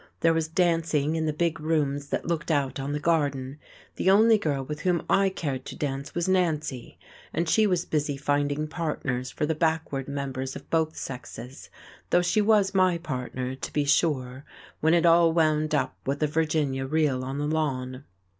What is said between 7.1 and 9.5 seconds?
and she was busy finding partners for